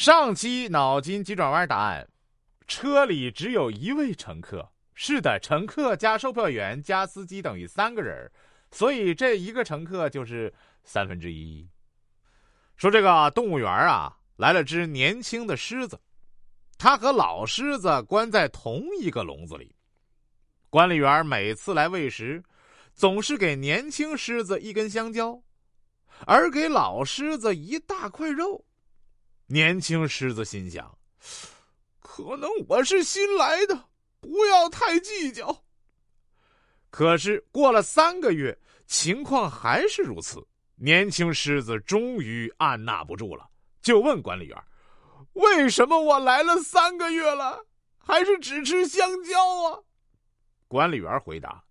[0.00, 2.08] 上期脑筋急转弯答案：
[2.66, 4.66] 车里只有一位乘客。
[4.94, 8.32] 是的，乘客加售票员加司机等于三个人，
[8.70, 10.50] 所以这一个乘客就是
[10.84, 11.68] 三分之一。
[12.78, 16.00] 说这个动物园啊，来了只年轻的狮子，
[16.78, 19.76] 它和老狮子关在同一个笼子里。
[20.70, 22.42] 管理员每次来喂食，
[22.94, 25.38] 总是给年轻狮子一根香蕉，
[26.24, 28.64] 而给老狮子一大块肉。
[29.52, 30.96] 年轻狮子心想
[31.98, 33.88] ：“可能我是新来的，
[34.20, 35.64] 不要太计较。”
[36.88, 40.40] 可是过了三个月，情况还是如此。
[40.76, 43.44] 年轻狮子终于按捺不住了，
[43.82, 44.56] 就问管理员
[45.34, 47.66] ：“为什么我来了三个月了，
[47.98, 49.36] 还是只吃香蕉
[49.68, 49.82] 啊？”
[50.68, 51.64] 管理员回答：“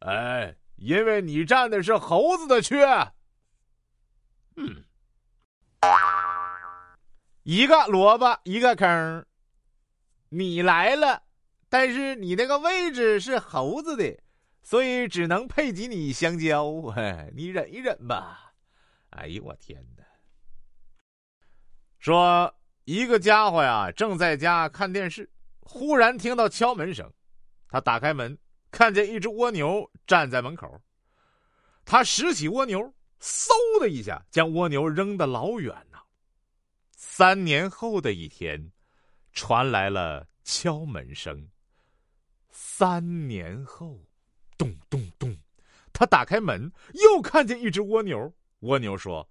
[0.00, 2.82] 哎，因为你占的是猴子的缺。”
[4.56, 4.82] 嗯。
[7.42, 9.24] 一个萝卜一个坑，
[10.28, 11.22] 你来了，
[11.68, 14.20] 但是你那个位置是猴子的，
[14.62, 16.82] 所以只能配给你香蕉。
[16.82, 18.52] 嘿 你忍一忍吧。
[19.10, 20.04] 哎呦我天哪！
[21.98, 25.30] 说一个家伙呀，正在家看电视，
[25.60, 27.10] 忽然听到敲门声，
[27.68, 28.38] 他打开门，
[28.70, 30.80] 看见一只蜗牛站在门口，
[31.84, 32.80] 他拾起蜗牛，
[33.20, 33.48] 嗖
[33.80, 36.04] 的一下将蜗牛扔得老远了。
[37.20, 38.72] 三年后的一天，
[39.34, 41.50] 传来了敲门声。
[42.48, 44.08] 三年后，
[44.56, 45.36] 咚咚咚，
[45.92, 48.34] 他打开门，又看见一只蜗牛。
[48.60, 49.28] 蜗牛说：“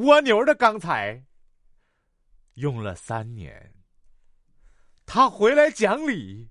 [0.01, 1.27] 蜗牛的刚才
[2.55, 3.75] 用了三年。
[5.05, 6.49] 他回来讲理，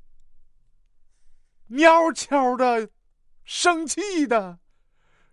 [1.65, 2.91] 喵悄的。
[3.43, 4.59] 生气的，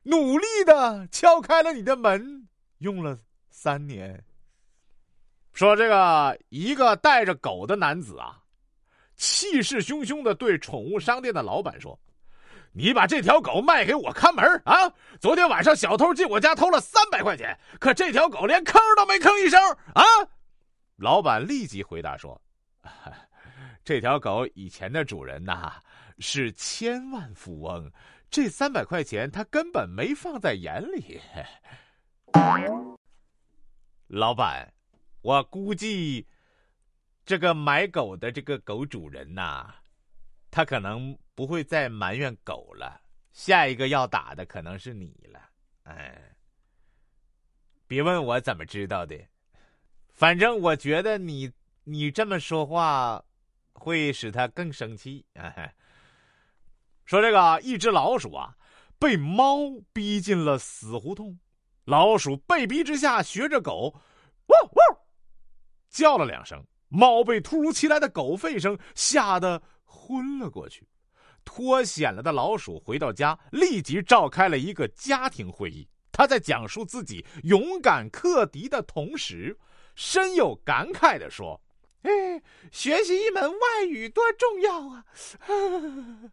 [0.04, 2.46] 努力的敲开了你的门，
[2.78, 3.18] 用了
[3.50, 4.22] 三年。
[5.52, 8.42] 说这个一个带着狗的男子啊，
[9.16, 11.98] 气势汹汹的对宠物商店的老板说
[12.74, 14.92] ：“你把这条狗卖给我看门啊！
[15.20, 19.60] 昨天晚上小偷进我家偷了三百块钱，可这条狗连吭都没吭一声
[19.94, 20.02] 啊！”
[20.96, 22.40] 老板立即回答说
[23.84, 25.80] ：“这条狗以前的主人呐。”
[26.20, 27.90] 是千万富翁，
[28.30, 31.20] 这三百块钱他根本没放在眼里。
[34.06, 34.72] 老板，
[35.22, 36.24] 我估计
[37.26, 39.74] 这个买狗的这个狗主人呐，
[40.52, 43.00] 他可能不会再埋怨狗了，
[43.32, 45.50] 下一个要打的可能是你了。
[45.82, 46.36] 哎，
[47.88, 49.18] 别问我怎么知道的，
[50.12, 51.50] 反正我觉得你
[51.82, 53.20] 你这么说话
[53.74, 55.24] 会使他更生气。
[57.04, 58.56] 说这个一只老鼠啊，
[58.98, 59.58] 被猫
[59.92, 61.38] 逼进了死胡同，
[61.84, 63.94] 老鼠被逼之下学着狗，
[64.46, 64.98] 汪汪
[65.90, 70.88] 叫了两声，猫被突如其来的狗吠声吓得昏了过去。
[71.44, 75.86] 脱险了的老鼠回到家，立即召开了一个家庭会议。
[76.10, 79.58] 他在讲述自己勇敢克敌的同时，
[79.94, 81.60] 深有感慨的说
[82.04, 85.04] ：“哎，学习一门外语多重要啊！”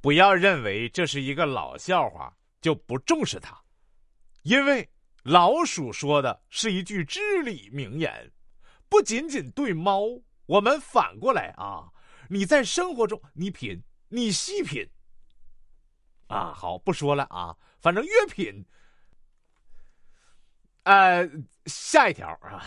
[0.00, 3.60] 不要认为这是一个老笑话就不重视它，
[4.42, 4.88] 因为
[5.24, 8.32] 老鼠说的是一句至理名言。
[8.88, 11.90] 不仅仅对猫，我们反过来啊，
[12.30, 14.88] 你在生活中你品，你细品。
[16.28, 18.64] 啊，好，不说了啊，反正越品。
[20.88, 21.28] 呃，
[21.66, 22.64] 下一条啊，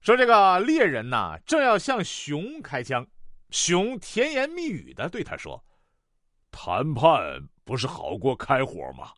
[0.00, 3.04] 说这个猎人呐，正要向熊开枪。
[3.50, 5.64] 熊甜言蜜语的对他说
[6.52, 9.12] ：“谈判不是好过开火吗？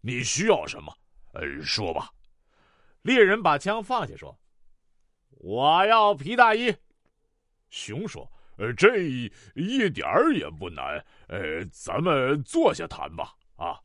[0.00, 0.96] 你需要什么？
[1.34, 2.10] 呃，说吧。”
[3.02, 4.40] 猎人把枪放下说
[5.28, 6.74] ：“我要皮大衣。”
[7.68, 11.04] 熊说：“呃，这一点儿也不难。
[11.28, 13.78] 呃，咱们坐下谈吧。”啊，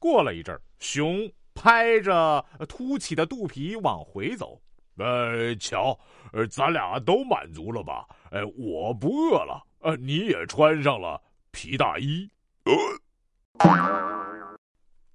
[0.00, 4.60] 过了一阵儿熊拍着凸起的肚皮往回走。
[4.96, 5.98] 呃，瞧，
[6.32, 8.06] 呃，咱俩都满足了吧？
[8.30, 9.66] 哎，我不饿了。
[9.78, 12.30] 呃，你也穿上了皮大衣。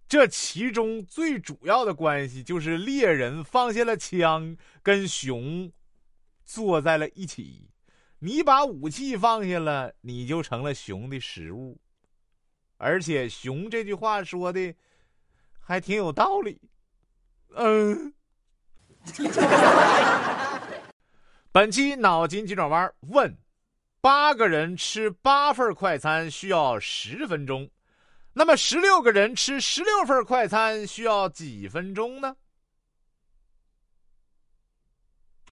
[0.07, 5.71] 这其中最主要的关系就是猎人放下了枪，跟熊
[6.43, 7.69] 坐在了一起。
[8.19, 11.79] 你把武器放下了，你就成了熊的食物。
[12.77, 14.73] 而且熊这句话说的
[15.67, 16.61] 还挺有道理。
[17.55, 18.13] 嗯。
[21.51, 23.35] 本期脑筋急转弯问：
[23.99, 27.69] 八个人吃八份快餐需要十分钟，
[28.33, 32.35] 那么十六个人吃十六份快餐需要几分钟呢？